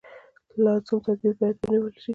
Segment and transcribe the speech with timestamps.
[0.63, 2.09] لازم تدابیر باید ونېول شي.